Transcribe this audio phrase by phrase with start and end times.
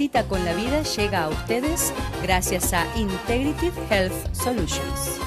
[0.00, 1.92] Cita con la vida llega a ustedes
[2.22, 5.20] gracias a Integrative Health Solutions.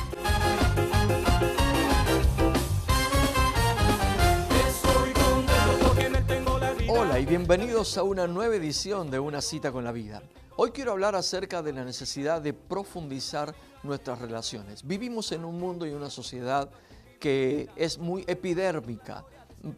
[6.89, 10.23] Hola y bienvenidos a una nueva edición de Una cita con la vida.
[10.55, 13.53] Hoy quiero hablar acerca de la necesidad de profundizar
[13.83, 14.87] nuestras relaciones.
[14.87, 16.71] Vivimos en un mundo y una sociedad
[17.19, 19.23] que es muy epidérmica,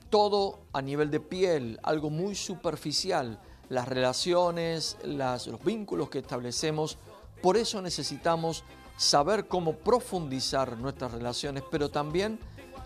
[0.10, 6.98] todo a nivel de piel, algo muy superficial, las relaciones, los vínculos que establecemos.
[7.42, 8.64] Por eso necesitamos
[8.98, 12.40] saber cómo profundizar nuestras relaciones, pero también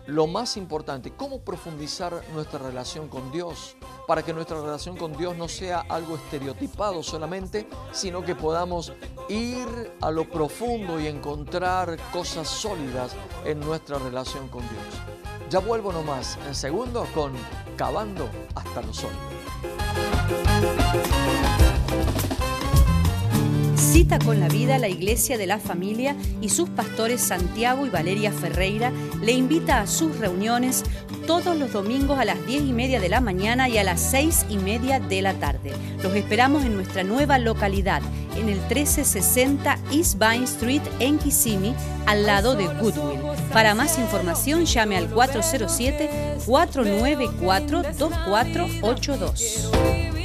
[0.06, 3.76] lo más importante, cómo profundizar nuestra relación con Dios,
[4.06, 8.92] para que nuestra relación con Dios no sea algo estereotipado solamente, sino que podamos
[9.28, 13.12] ir a lo profundo y encontrar cosas sólidas
[13.44, 15.50] en nuestra relación con Dios.
[15.50, 17.32] Ya vuelvo nomás en segundo con
[17.76, 19.29] Cavando hasta lo sólido.
[23.76, 28.32] Cita con la vida la Iglesia de la Familia y sus pastores Santiago y Valeria
[28.32, 30.84] Ferreira le invita a sus reuniones
[31.26, 34.46] todos los domingos a las 10 y media de la mañana y a las 6
[34.48, 35.72] y media de la tarde.
[36.02, 38.02] Los esperamos en nuestra nueva localidad,
[38.36, 41.74] en el 1360 East Vine Street en Kissimmee,
[42.06, 43.20] al lado de Goodwill.
[43.52, 50.19] Para más información llame al 407 494 2482.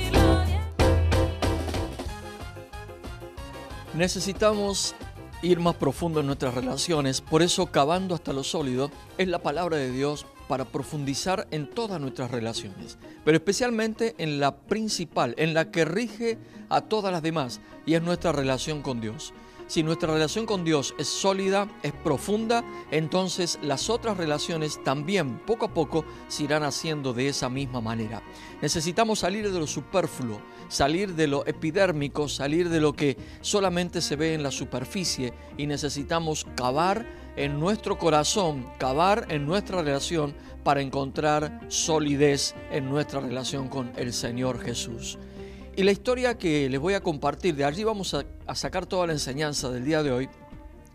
[3.96, 4.94] Necesitamos
[5.42, 9.78] ir más profundo en nuestras relaciones, por eso cavando hasta lo sólido es la palabra
[9.78, 15.72] de Dios para profundizar en todas nuestras relaciones, pero especialmente en la principal, en la
[15.72, 19.34] que rige a todas las demás, y es nuestra relación con Dios.
[19.68, 25.66] Si nuestra relación con Dios es sólida, es profunda, entonces las otras relaciones también poco
[25.66, 28.22] a poco se irán haciendo de esa misma manera.
[28.62, 34.16] Necesitamos salir de lo superfluo, salir de lo epidérmico, salir de lo que solamente se
[34.16, 40.82] ve en la superficie y necesitamos cavar en nuestro corazón, cavar en nuestra relación para
[40.82, 45.18] encontrar solidez en nuestra relación con el Señor Jesús.
[45.78, 48.26] Y la historia que les voy a compartir, de allí vamos a,
[48.56, 50.30] sacar toda la enseñanza del día de hoy,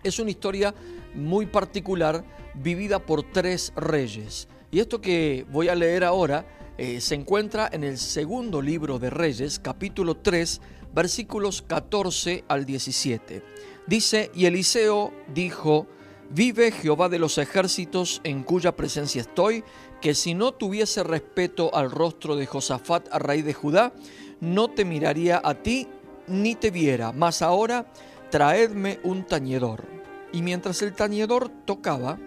[0.03, 0.75] es una historia
[1.15, 2.25] muy particular
[2.55, 4.49] vivida por tres reyes.
[4.71, 6.47] Y esto que voy a leer ahora
[6.79, 10.63] eh, se encuentra en el segundo libro de Reyes, capítulo 3,
[10.95, 13.43] versículos 14 al 17.
[13.87, 15.89] Dice, y Eliseo dijo,
[16.33, 19.65] Vive Jehová de los ejércitos en cuya presencia estoy,
[20.01, 23.93] que si no tuviese respeto al rostro de Josafat a raíz de Judá,
[24.41, 25.89] no te miraría a ti
[26.27, 27.87] ni te viera, mas ahora
[28.31, 29.85] traedme un tañedor.
[30.33, 32.19] Y mientras el tañedor tocaba,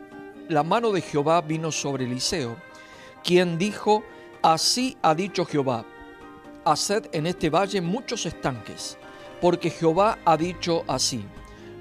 [0.50, 2.58] la mano de Jehová vino sobre Eliseo,
[3.24, 4.04] quien dijo,
[4.42, 5.86] Así ha dicho Jehová,
[6.66, 8.98] haced en este valle muchos estanques,
[9.40, 11.24] porque Jehová ha dicho así,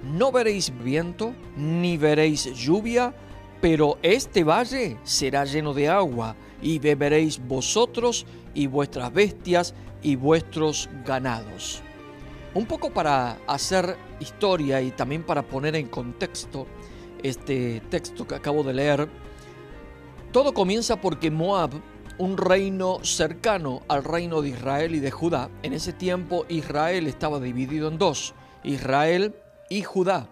[0.04, 3.12] no veréis viento, ni veréis lluvia,
[3.60, 10.88] pero este valle será lleno de agua, y beberéis vosotros y vuestras bestias y vuestros
[11.04, 11.82] ganados.
[12.54, 16.66] Un poco para hacer historia y también para poner en contexto
[17.22, 19.08] este texto que acabo de leer,
[20.32, 21.70] todo comienza porque Moab,
[22.18, 27.40] un reino cercano al reino de Israel y de Judá, en ese tiempo Israel estaba
[27.40, 29.34] dividido en dos, Israel
[29.70, 30.28] y Judá.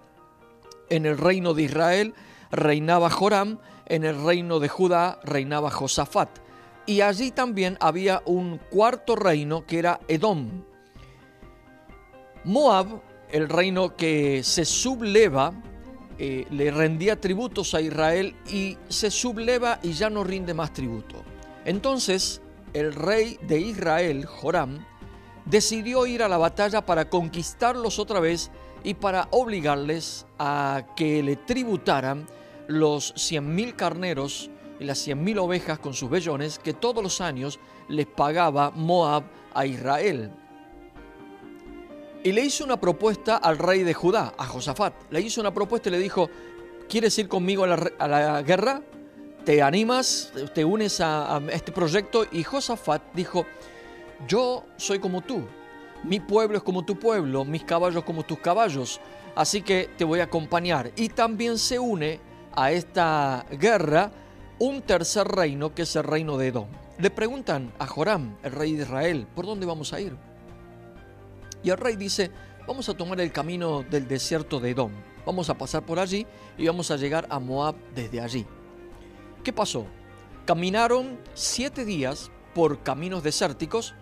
[0.91, 2.15] En el reino de Israel
[2.51, 6.31] reinaba Joram, en el reino de Judá reinaba Josafat
[6.87, 10.65] y allí también había un cuarto reino que era Edom.
[12.45, 15.53] Moab, el reino que se subleva,
[16.19, 21.23] eh, le rendía tributos a Israel y se subleva y ya no rinde más tributo.
[21.65, 22.43] Entonces
[22.73, 24.85] el rey de Israel, Joram,
[25.45, 28.51] decidió ir a la batalla para conquistarlos otra vez
[28.85, 32.27] y para obligarles a que le tributaran
[32.69, 34.51] los cien mil carneros
[34.81, 39.25] y las cien mil ovejas con sus vellones que todos los años les pagaba Moab
[39.55, 40.33] a Israel.
[42.25, 44.95] Y le hizo una propuesta al rey de Judá, a Josafat.
[45.11, 46.29] Le hizo una propuesta y le dijo,
[46.89, 48.83] ¿quieres ir conmigo a la, guerra?
[49.45, 50.33] ¿Te animas?
[50.55, 52.27] ¿Te unes a, a este proyecto?
[52.33, 53.47] Y Josafat dijo,
[54.27, 55.43] yo soy como tú.
[56.05, 59.01] Mi pueblo es como tu pueblo, mis caballos como tus caballos.
[59.35, 60.91] Así que te voy a acompañar.
[60.97, 62.21] Y también se une
[62.53, 64.11] a esta guerra
[64.61, 66.69] un tercer reino que es el reino de Edom.
[66.99, 70.15] Le preguntan a Joram, el rey de Israel, ¿por dónde vamos a ir?
[71.63, 72.31] Y el rey dice,
[72.69, 74.93] vamos a tomar el camino del desierto de Edom.
[75.25, 76.27] Vamos a pasar por allí
[76.59, 78.47] y vamos a llegar a Moab desde allí.
[79.43, 79.87] ¿Qué pasó?
[80.45, 83.95] Caminaron siete días por caminos desérticos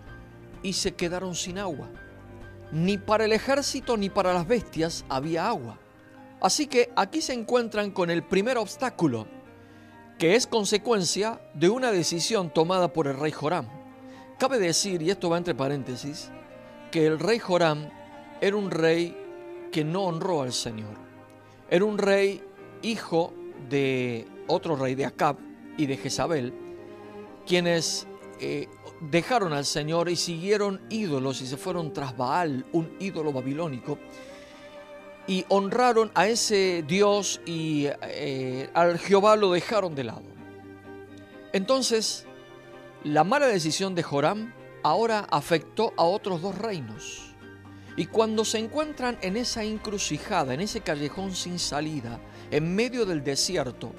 [0.61, 1.89] y se quedaron sin agua.
[2.71, 5.79] ni para el ejército ni para las bestias había agua.
[6.41, 9.27] Así que aquí se encuentran con el primer obstáculo,
[10.19, 13.67] que es consecuencia de una decisión tomada por el rey Joram.
[14.37, 16.29] Cabe decir, y esto va entre paréntesis,
[16.91, 17.89] que el rey Joram
[18.41, 19.17] era un rey
[19.71, 20.97] que no honró al Señor.
[21.69, 22.43] Era un rey
[22.81, 23.33] hijo
[23.69, 25.37] de otro rey de Acab
[25.77, 26.53] y de Jezabel,
[27.47, 28.05] quienes
[28.41, 28.67] eh,
[28.99, 33.97] dejaron al Señor y siguieron ídolos y se fueron tras Baal, un ídolo babilónico,
[35.29, 40.23] y honraron a ese Dios y eh, al Jehová lo dejaron de lado.
[41.53, 42.25] Entonces,
[43.03, 47.35] la mala decisión de Joram ahora afectó a otros dos reinos.
[47.95, 53.23] Y cuando se encuentran en esa encrucijada, en ese callejón sin salida, en medio del
[53.23, 53.91] desierto,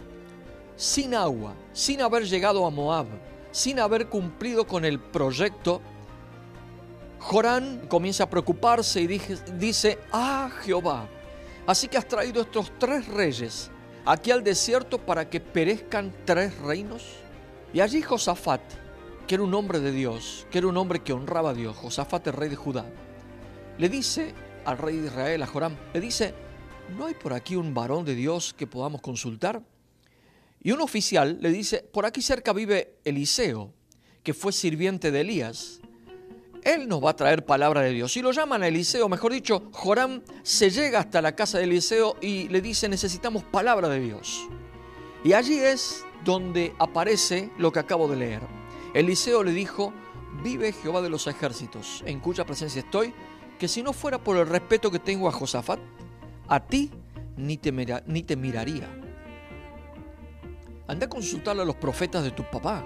[0.74, 3.06] sin agua, sin haber llegado a Moab,
[3.52, 5.80] sin haber cumplido con el proyecto,
[7.20, 11.06] Jorán comienza a preocuparse y dice, ah Jehová,
[11.70, 13.70] así que has traído estos tres reyes
[14.04, 17.04] aquí al desierto para que perezcan tres reinos.
[17.72, 18.60] Y allí Josafat,
[19.28, 22.26] que era un hombre de Dios, que era un hombre que honraba a Dios, Josafat
[22.26, 22.86] el rey de Judá,
[23.78, 24.34] le dice
[24.64, 26.34] al rey de Israel, a Joram, le dice,
[26.98, 29.62] ¿no hay por aquí un varón de Dios que podamos consultar?
[30.62, 33.72] Y un oficial le dice, por aquí cerca vive Eliseo,
[34.24, 35.80] que fue sirviente de Elías.
[36.64, 38.16] Él nos va a traer palabra de Dios.
[38.16, 42.16] Y lo llaman a Eliseo, mejor dicho, Joram se llega hasta la casa de Eliseo
[42.20, 44.46] y le dice, necesitamos palabra de Dios.
[45.24, 48.40] Y allí es donde aparece lo que acabo de leer.
[48.94, 49.92] Eliseo le dijo,
[50.42, 53.12] vive Jehová de los ejércitos, en cuya presencia estoy,
[53.58, 55.78] que si no fuera por el respeto que tengo a Josafat,
[56.48, 56.90] a ti
[57.36, 57.72] ni te,
[58.06, 58.88] ni te miraría.
[60.88, 62.84] Anda a consultarle a los profetas de tu papá.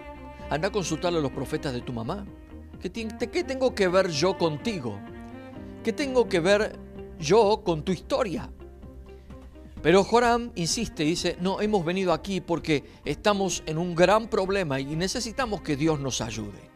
[0.50, 2.26] Anda a consultarle a los profetas de tu mamá.
[2.92, 5.00] ¿Qué, ¿Qué tengo que ver yo contigo?
[5.82, 6.78] ¿Qué tengo que ver
[7.18, 8.50] yo con tu historia?
[9.82, 14.96] Pero Joram insiste, dice, no, hemos venido aquí porque estamos en un gran problema y
[14.96, 16.70] necesitamos que Dios nos ayude.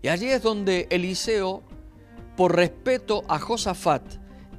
[0.00, 1.64] Y allí es donde Eliseo,
[2.36, 4.04] por respeto a Josafat,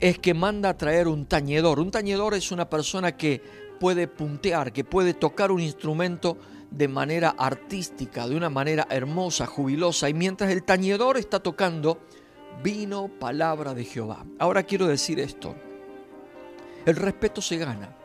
[0.02, 1.80] es que manda a traer un tañedor.
[1.80, 3.42] Un tañedor es una persona que
[3.80, 6.38] puede puntear, que puede tocar un instrumento
[6.72, 12.00] de manera artística, de una manera hermosa, jubilosa, y mientras el tañedor está tocando,
[12.64, 14.26] vino palabra de Jehová.
[14.40, 15.56] Ahora quiero decir esto,
[16.86, 17.96] el respeto se gana.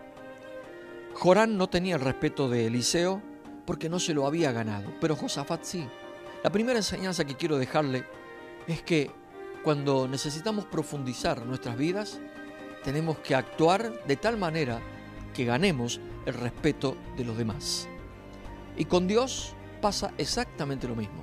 [1.15, 3.23] Jorán no tenía el respeto de Eliseo
[3.67, 5.87] porque no se lo había ganado, pero Josafat sí.
[6.43, 8.05] La primera enseñanza que quiero dejarle
[8.67, 9.11] es que
[9.63, 12.21] cuando necesitamos profundizar nuestras vidas,
[12.83, 14.81] tenemos que actuar de tal manera
[15.35, 17.89] que ganemos el respeto de los demás.
[18.77, 21.23] Y con Dios pasa exactamente lo mismo.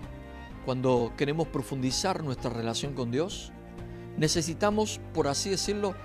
[0.66, 3.52] Cuando queremos profundizar nuestra relación con Dios,
[4.18, 5.96] necesitamos, por así decirlo,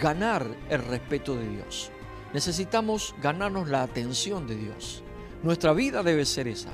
[0.00, 1.90] ganar el respeto de Dios.
[2.32, 5.02] Necesitamos ganarnos la atención de Dios.
[5.42, 6.70] Nuestra vida debe ser esa.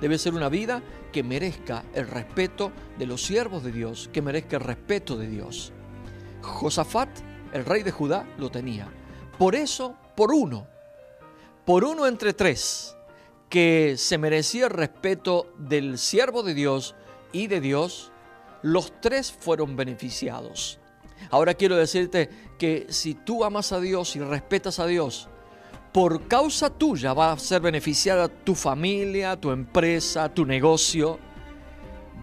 [0.00, 0.82] Debe ser una vida
[1.12, 5.72] que merezca el respeto de los siervos de Dios, que merezca el respeto de Dios.
[6.42, 7.08] Josafat,
[7.52, 8.88] el rey de Judá, lo tenía.
[9.38, 10.66] Por eso por uno,
[11.64, 12.94] por uno entre tres,
[13.50, 16.94] que se merecía el respeto del siervo de Dios
[17.32, 18.12] y de Dios,
[18.62, 20.78] los tres fueron beneficiados.
[21.30, 25.28] Ahora quiero decirte que si tú amas a Dios y respetas a Dios,
[25.92, 31.18] por causa tuya va a ser beneficiada tu familia, tu empresa, tu negocio.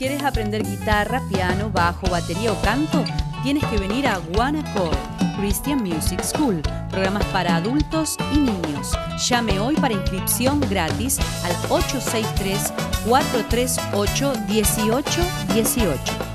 [0.00, 3.04] Quieres aprender guitarra, piano, bajo, batería o canto,
[3.42, 4.96] tienes que venir a Accord
[5.38, 8.92] Christian Music School, programas para adultos y niños.
[9.28, 12.72] Llame hoy para inscripción gratis al 863
[13.06, 16.30] 438 1818.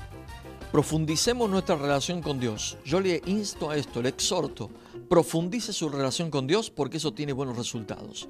[0.73, 2.79] Profundicemos nuestra relación con Dios.
[2.83, 4.71] Yo le insto a esto, le exhorto,
[5.07, 8.27] profundice su relación con Dios porque eso tiene buenos resultados.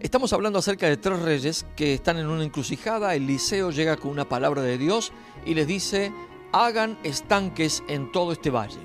[0.00, 3.14] Estamos hablando acerca de tres reyes que están en una encrucijada.
[3.14, 5.12] Eliseo llega con una palabra de Dios
[5.46, 6.12] y les dice,
[6.50, 8.80] hagan estanques en todo este valle,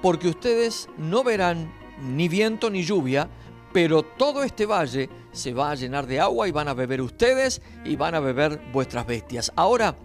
[0.00, 3.28] porque ustedes no verán ni viento ni lluvia,
[3.72, 7.60] pero todo este valle se va a llenar de agua y van a beber ustedes
[7.84, 9.50] y van a beber vuestras bestias.
[9.56, 9.96] Ahora,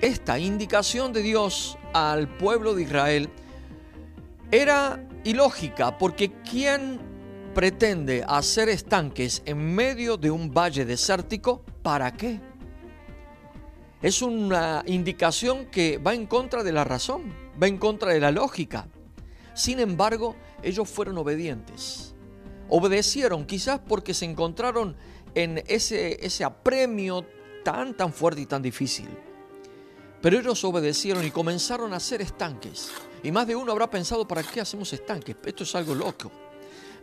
[0.00, 3.28] esta indicación de Dios al pueblo de Israel
[4.50, 7.00] era ilógica porque ¿quién
[7.54, 11.62] pretende hacer estanques en medio de un valle desértico?
[11.82, 12.40] ¿Para qué?
[14.00, 18.30] Es una indicación que va en contra de la razón, va en contra de la
[18.30, 18.86] lógica.
[19.54, 22.14] Sin embargo, ellos fueron obedientes
[22.68, 24.96] obedecieron, quizás porque se encontraron
[25.34, 27.24] en ese, ese apremio
[27.64, 29.08] tan, tan fuerte y tan difícil.
[30.20, 32.90] Pero ellos obedecieron y comenzaron a hacer estanques.
[33.22, 35.36] Y más de uno habrá pensado, ¿para qué hacemos estanques?
[35.44, 36.30] Esto es algo loco.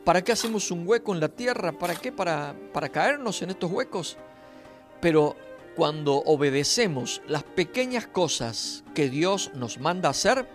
[0.03, 1.71] ¿Para qué hacemos un hueco en la tierra?
[1.71, 2.11] ¿Para qué?
[2.11, 4.17] ¿Para, para caernos en estos huecos?
[5.01, 5.35] Pero
[5.75, 10.47] cuando obedecemos las pequeñas cosas que Dios nos manda hacer,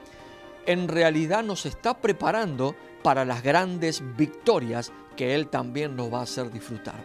[0.67, 6.23] en realidad nos está preparando para las grandes victorias que Él también nos va a
[6.23, 7.05] hacer disfrutar.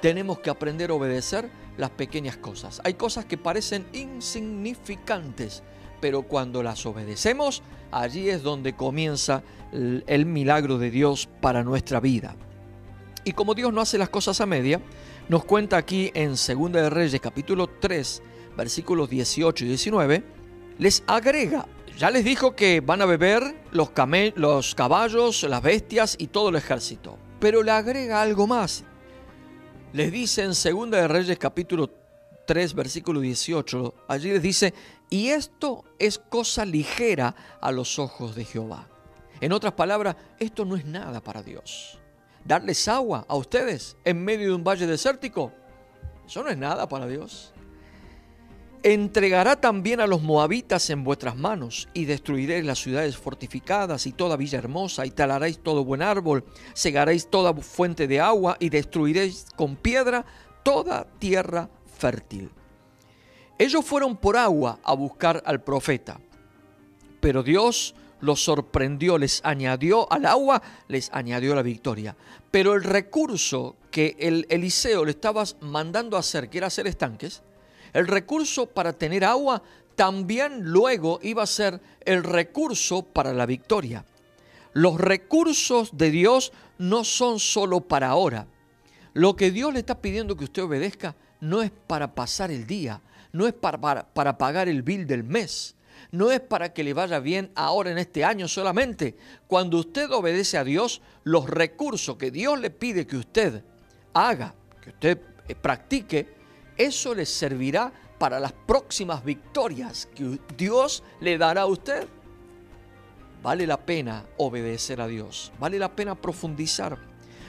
[0.00, 2.80] Tenemos que aprender a obedecer las pequeñas cosas.
[2.84, 5.62] Hay cosas que parecen insignificantes,
[6.00, 12.36] pero cuando las obedecemos, allí es donde comienza el, milagro de Dios para nuestra vida.
[13.24, 14.80] Y como Dios no hace las cosas a media,
[15.28, 18.22] nos cuenta aquí en 2 de Reyes capítulo 3,
[18.56, 20.24] versículos 18 y 19,
[20.78, 23.90] les agrega ya les dijo que van a beber los,
[24.34, 27.16] los caballos, las bestias y todo el ejército.
[27.40, 28.84] Pero le agrega algo más.
[29.96, 31.88] Les dice en 2 de Reyes capítulo
[32.46, 34.74] 3 versículo 18, allí les dice,
[35.08, 38.88] y esto es cosa ligera a los ojos de Jehová.
[39.40, 41.98] En otras palabras, esto no es nada para Dios.
[42.44, 45.50] Darles agua a ustedes en medio de un valle desértico,
[46.26, 47.54] eso no es nada para Dios
[48.92, 54.36] entregará también a los moabitas en vuestras manos, y destruiréis las ciudades fortificadas y toda
[54.36, 59.74] villa hermosa, y talaréis todo buen árbol, segaréis toda fuente de agua, y destruiréis con
[59.74, 60.24] piedra
[60.62, 62.48] toda tierra fértil.
[63.58, 66.20] Ellos fueron por agua a buscar al profeta,
[67.18, 72.16] pero Dios los sorprendió, les añadió al agua, les añadió la victoria.
[72.52, 77.42] Pero el recurso que el Eliseo le estaba mandando hacer, que era hacer estanques,
[77.96, 79.62] el recurso para tener agua
[79.94, 84.04] también luego iba a ser el recurso para la victoria.
[84.74, 88.48] Los recursos de Dios no son solo para ahora.
[89.14, 93.00] Lo que Dios le está pidiendo que usted obedezca no es para pasar el día,
[93.32, 95.74] no es para, para, pagar el bill del mes,
[96.10, 99.16] no es para que le vaya bien ahora en este año solamente.
[99.46, 103.64] Cuando usted obedece a Dios, los recursos que Dios le pide que usted
[104.12, 106.35] haga, que usted eh, practique,
[106.76, 112.06] eso le servirá para las próximas victorias que Dios le dará a usted.
[113.42, 116.98] Vale la pena obedecer a Dios, vale la pena profundizar.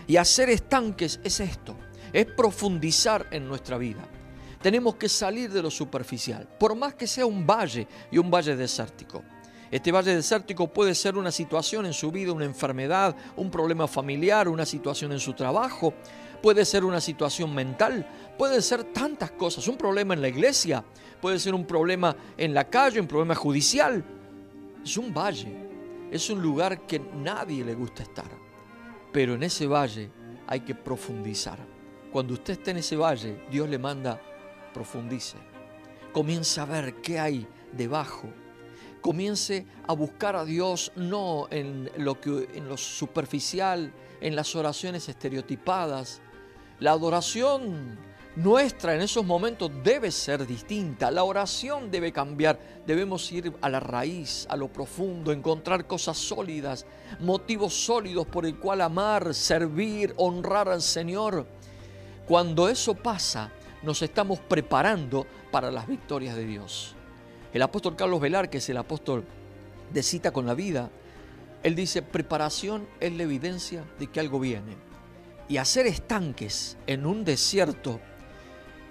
[0.06, 1.76] Y hacer estanques es esto,
[2.14, 4.08] es profundizar en nuestra vida.
[4.62, 8.56] Tenemos que salir de lo superficial, por más que sea un valle y un valle
[8.56, 9.24] desértico.
[9.70, 14.48] Este valle desértico puede ser una situación en su vida, una enfermedad, un problema familiar,
[14.48, 15.94] una situación en su trabajo,
[16.42, 20.84] puede ser una situación mental, puede ser tantas cosas, un problema en la iglesia,
[21.22, 24.04] puede ser un problema en la calle, un problema judicial.
[24.84, 25.54] Es un valle,
[26.12, 28.30] es un lugar que nadie le gusta estar,
[29.12, 30.10] pero en ese valle
[30.48, 31.60] hay que profundizar.
[32.12, 34.22] Cuando usted esté en ese valle, Dios le manda,
[34.74, 35.38] profundice.
[36.14, 38.30] Comience a ver qué hay debajo.
[39.02, 43.92] Comience a buscar a Dios no en lo, que, en lo superficial,
[44.22, 46.22] en las oraciones estereotipadas,
[46.80, 47.98] la adoración
[48.38, 51.10] nuestra en esos momentos debe ser distinta.
[51.10, 52.60] La oración debe cambiar.
[52.86, 56.86] Debemos ir a la raíz, a lo profundo, encontrar cosas sólidas,
[57.20, 61.48] motivos sólidos por el cual amar, servir, honrar al Señor.
[62.28, 66.94] Cuando eso pasa, nos estamos preparando para las victorias de Dios.
[67.54, 69.24] El apóstol Carlos Velar, que es el apóstol
[69.92, 70.92] de cita con la vida,
[71.64, 74.87] él dice, preparación es la evidencia de que algo viene.
[75.50, 78.02] Y hacer estanques en un desierto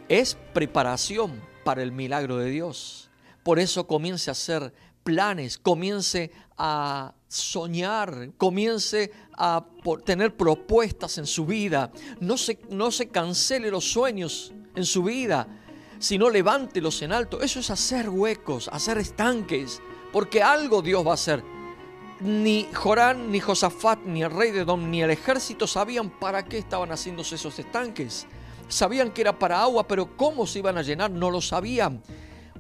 [0.09, 3.11] es preparación para el milagro de Dios.
[3.43, 4.73] Por eso comience a hacer
[5.03, 9.65] planes, comience a soñar, comience a
[10.05, 11.93] tener propuestas en su vida.
[12.21, 15.47] No se, no se cancele los sueños en su vida,
[15.99, 17.41] sino levántelos en alto.
[17.41, 19.81] Eso es hacer huecos, hacer estanques,
[20.13, 21.43] porque algo Dios va a hacer.
[22.21, 26.57] Ni Jorán, ni Josafat, ni el rey de Dom, ni el ejército sabían para qué
[26.57, 28.27] estaban haciéndose esos estanques.
[28.69, 32.03] Sabían que era para agua, pero cómo se iban a llenar no lo sabían.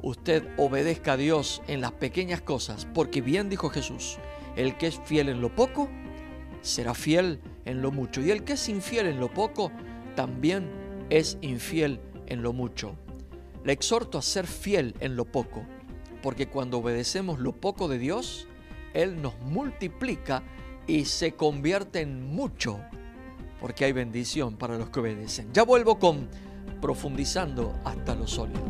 [0.03, 4.19] Usted obedezca a Dios en las pequeñas cosas, porque bien dijo Jesús,
[4.57, 5.89] el que es fiel en lo poco,
[6.61, 8.21] será fiel en lo mucho.
[8.21, 9.73] Y el que es infiel en lo poco,
[10.15, 10.71] también
[11.09, 12.95] es infiel en lo mucho.
[13.65, 15.65] Le exhorto a ser fiel en lo poco,
[16.23, 18.46] porque cuando obedecemos lo poco de Dios,
[18.97, 20.43] Él nos multiplica
[20.87, 22.81] y se convierte en mucho
[23.61, 25.53] porque hay bendición para los que obedecen.
[25.53, 26.29] Ya vuelvo con
[26.81, 28.62] profundizando hasta lo sólido.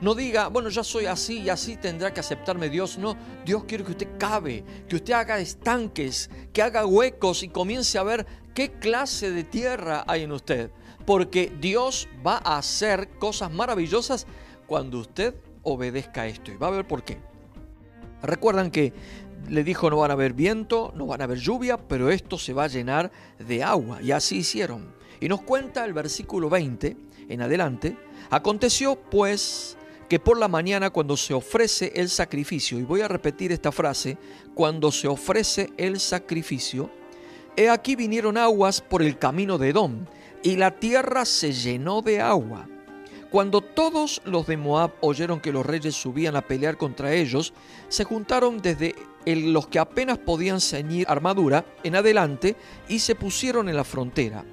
[0.00, 2.98] No diga, bueno, ya soy así y así tendrá que aceptarme Dios.
[2.98, 7.98] No, Dios quiere que usted cabe, que usted haga estanques, que haga huecos y comience
[7.98, 10.72] a ver qué clase de tierra hay en usted
[11.06, 14.26] porque Dios va a hacer cosas maravillosas
[14.66, 16.50] cuando usted obedezca esto.
[16.50, 17.18] Y va a ver por qué.
[18.22, 18.92] Recuerdan que
[19.48, 22.52] le dijo no van a haber viento, no van a haber lluvia, pero esto se
[22.52, 24.00] va a llenar de agua.
[24.02, 24.94] Y así hicieron.
[25.20, 26.96] Y nos cuenta el versículo 20
[27.28, 27.96] en adelante.
[28.30, 29.76] Aconteció pues
[30.08, 34.18] que por la mañana cuando se ofrece el sacrificio, y voy a repetir esta frase,
[34.54, 36.90] cuando se ofrece el sacrificio,
[37.56, 40.06] he aquí vinieron aguas por el camino de Edom,
[40.42, 42.66] y la tierra se llenó de agua.
[43.30, 47.52] Cuando todos los de Moab oyeron que los reyes subían a pelear contra ellos,
[47.88, 52.56] se juntaron desde los que apenas podían ceñir armadura en adelante
[52.88, 54.44] y se pusieron en la frontera.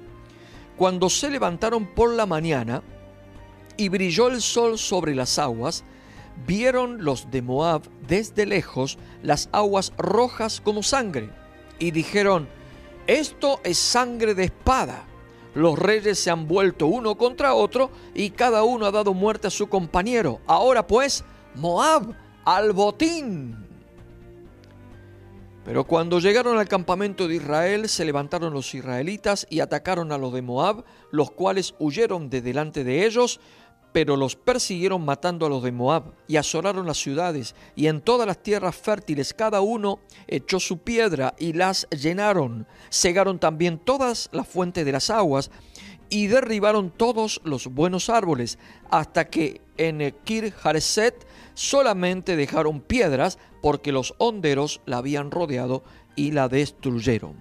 [0.76, 2.82] Cuando se levantaron por la mañana
[3.76, 5.84] y brilló el sol sobre las aguas,
[6.46, 11.30] vieron los de Moab desde lejos las aguas rojas como sangre
[11.78, 12.48] y dijeron,
[13.06, 15.08] esto es sangre de espada
[15.58, 19.50] los reyes se han vuelto uno contra otro y cada uno ha dado muerte a
[19.50, 20.40] su compañero.
[20.46, 21.24] Ahora pues,
[21.56, 23.67] Moab al botín.
[25.68, 30.32] Pero cuando llegaron al campamento de Israel, se levantaron los israelitas y atacaron a los
[30.32, 33.38] de Moab, los cuales huyeron de delante de ellos,
[33.92, 38.26] pero los persiguieron matando a los de Moab y asolaron las ciudades y en todas
[38.26, 42.66] las tierras fértiles cada uno echó su piedra y las llenaron.
[42.90, 45.50] Cegaron también todas las fuentes de las aguas
[46.10, 48.58] y derribaron todos los buenos árboles,
[48.90, 55.82] hasta que en Kir Hareset solamente dejaron piedras, porque los honderos la habían rodeado
[56.16, 57.36] y la destruyeron.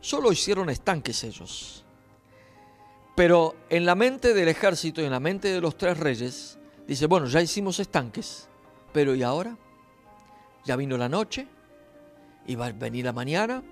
[0.00, 1.84] Solo hicieron estanques ellos.
[3.14, 7.06] Pero en la mente del ejército y en la mente de los tres reyes, dice,
[7.06, 8.48] bueno, ya hicimos estanques,
[8.92, 9.56] pero ¿y ahora?
[10.64, 11.46] Ya vino la noche,
[12.46, 13.62] y va a venir la mañana,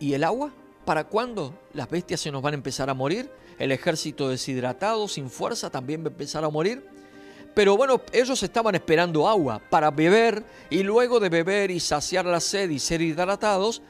[0.00, 0.52] ¿y el agua?
[0.88, 3.30] ¿Para cuándo las bestias se nos van a empezar a morir?
[3.58, 6.82] El ejército deshidratado, sin fuerza, también va a empezar a morir.
[7.54, 12.40] Pero bueno, ellos estaban esperando agua para beber y luego de beber y saciar la
[12.40, 13.82] sed y ser hidratados,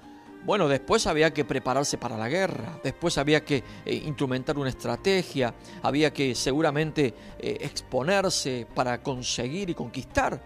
[0.45, 5.55] bueno, después había que prepararse para la guerra, después había que eh, instrumentar una estrategia,
[5.85, 10.43] había que seguramente eh, exponerse para conseguir y conquistar.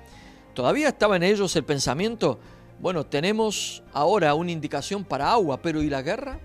[0.53, 2.38] Todavía estaba en ellos el pensamiento,
[2.83, 6.40] bueno, tenemos ahora una indicación para agua, pero ¿y la guerra?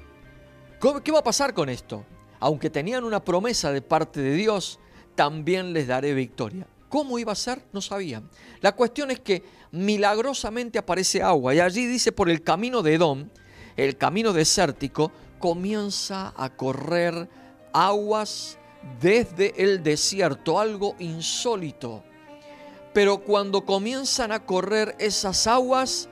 [1.04, 2.06] ¿Qué va a pasar con esto?
[2.40, 4.80] Aunque tenían una promesa de parte de Dios,
[5.16, 6.68] también les daré victoria.
[6.90, 7.66] ¿Cómo iba a ser?
[7.74, 8.30] No sabían.
[8.62, 13.30] La cuestión es que milagrosamente aparece agua y allí dice por el camino de Edom,
[13.76, 17.28] el camino desértico, comienza a correr
[17.74, 18.60] aguas
[19.02, 22.04] desde el desierto, algo insólito.
[22.94, 26.10] Pero cuando comienzan a correr esas aguas,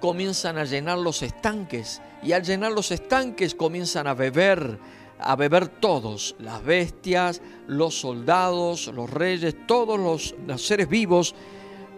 [0.00, 4.78] comienzan a llenar los estanques y al llenar los estanques comienzan a beber,
[5.18, 9.98] a beber todos, las bestias, los soldados, los reyes, todos
[10.46, 11.34] los, seres vivos,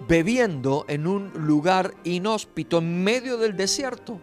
[0.07, 4.21] bebiendo en un lugar inhóspito, en medio del desierto,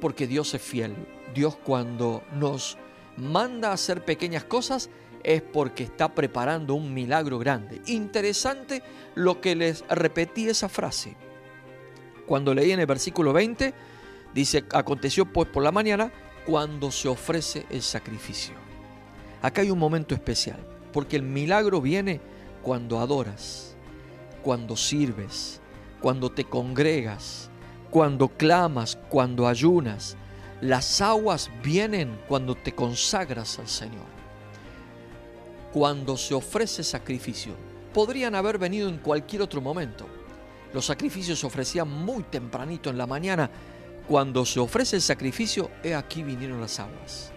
[0.00, 0.94] porque Dios es fiel.
[1.34, 2.78] Dios cuando nos
[3.16, 4.90] manda a hacer pequeñas cosas
[5.24, 7.82] es porque está preparando un milagro grande.
[7.86, 8.82] Interesante
[9.14, 11.16] lo que les repetí esa frase
[12.28, 13.72] cuando leí en el versículo 20,
[14.34, 16.12] dice, aconteció pues por la mañana
[16.46, 18.54] cuando se ofrece el sacrificio.
[19.40, 20.58] Acá hay un momento especial,
[20.92, 22.20] porque el milagro viene
[22.62, 23.74] cuando adoras,
[24.42, 25.60] cuando sirves,
[26.00, 27.50] cuando te congregas,
[27.90, 30.16] cuando clamas, cuando ayunas.
[30.60, 34.06] Las aguas vienen cuando te consagras al Señor.
[35.72, 37.54] Cuando se ofrece sacrificio,
[37.94, 40.06] podrían haber venido en cualquier otro momento,
[40.72, 43.50] los sacrificios se ofrecían muy tempranito en la mañana.
[44.06, 47.32] Cuando se ofrece el sacrificio, he aquí vinieron las aguas.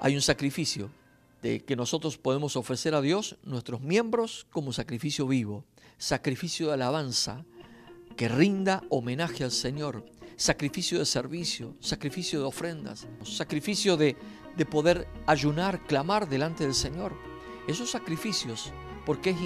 [0.00, 0.90] Hay un sacrificio
[1.42, 5.64] de que nosotros podemos ofrecer a Dios, nuestros miembros, como sacrificio vivo,
[5.98, 7.44] sacrificio de alabanza,
[8.16, 10.04] que rinda homenaje al Señor,
[10.36, 14.16] sacrificio de servicio, sacrificio de ofrendas, sacrificio de,
[14.56, 17.12] de poder ayunar, clamar delante del Señor.
[17.68, 18.72] Esos sacrificios,
[19.06, 19.36] porque es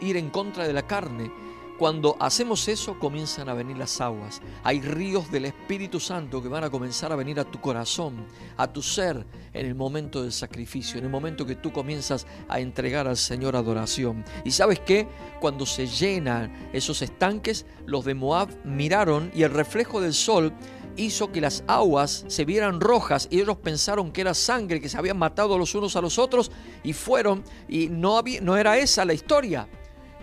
[0.00, 1.30] ir en contra de la carne,
[1.78, 4.42] cuando hacemos eso comienzan a venir las aguas.
[4.64, 8.66] Hay ríos del Espíritu Santo que van a comenzar a venir a tu corazón, a
[8.72, 13.06] tu ser, en el momento del sacrificio, en el momento que tú comienzas a entregar
[13.06, 14.24] al Señor adoración.
[14.44, 15.06] Y sabes qué?
[15.40, 20.52] Cuando se llenan esos estanques, los de Moab miraron y el reflejo del sol
[20.96, 24.98] hizo que las aguas se vieran rojas y ellos pensaron que era sangre, que se
[24.98, 26.50] habían matado los unos a los otros
[26.82, 29.68] y fueron y no, había, no era esa la historia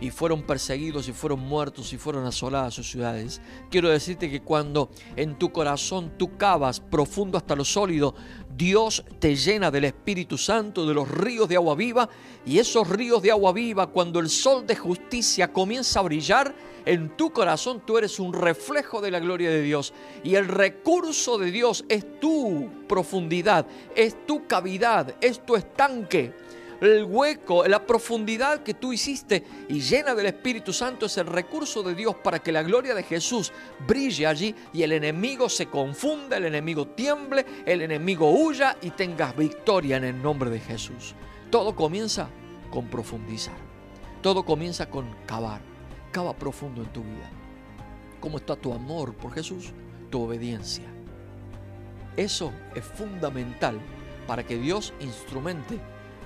[0.02, 3.42] y fueron perseguidos y fueron muertos y fueron asoladas sus ciudades.
[3.70, 8.16] Quiero decirte que cuando en tu corazón tú cavas profundo hasta lo sólido,
[8.56, 12.10] Dios te llena del Espíritu Santo, de los ríos de agua viva,
[12.46, 16.56] y esos ríos de agua viva, cuando el sol de justicia comienza a brillar,
[16.86, 19.94] en tu corazón tú eres un reflejo de la gloria de Dios.
[20.24, 26.34] Y el recurso de Dios es tu profundidad, es tu cavidad, es tu estanque
[26.86, 31.84] el hueco, la profundidad que tú hiciste y llena del Espíritu Santo es el recurso
[31.84, 33.52] de Dios para que la gloria de Jesús
[33.88, 39.36] brille allí y el enemigo se confunda, el enemigo tiemble, el enemigo huya y tengas
[39.36, 41.16] victoria en el nombre de Jesús.
[41.50, 42.30] Todo comienza
[42.72, 43.58] con profundizar.
[44.22, 45.62] Todo comienza con cavar.
[46.12, 47.30] Cava profundo en tu vida.
[48.20, 49.72] ¿Cómo está tu amor por Jesús?
[50.10, 50.86] Tu obediencia.
[52.18, 53.80] Eso es fundamental
[54.26, 55.80] para que Dios instrumente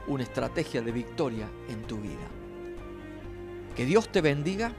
[0.10, 2.28] una estrategia de victoria en tu vida.
[3.76, 4.74] Que Dios te bendiga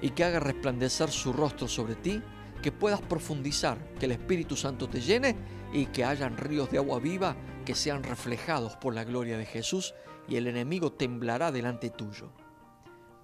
[0.00, 2.20] y que haga resplandecer su rostro sobre ti,
[2.60, 5.36] que puedas profundizar, que el Espíritu Santo te llene
[5.72, 9.94] y que hayan ríos de agua viva que sean reflejados por la gloria de Jesús
[10.28, 12.32] y el enemigo temblará delante tuyo.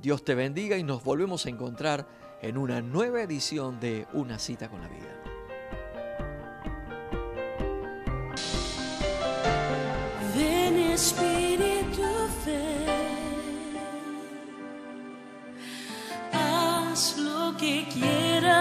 [0.00, 2.06] Dios te bendiga y nos volvemos a encontrar
[2.40, 5.18] en una nueva edición de Una cita con la vida.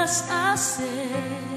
[0.08, 1.57] Quieras hacer.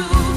[0.00, 0.29] you.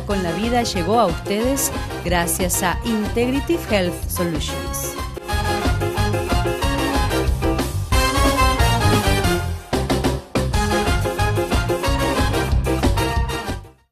[0.00, 1.70] con la vida llegó a ustedes
[2.04, 4.71] gracias a Integrative Health Solutions.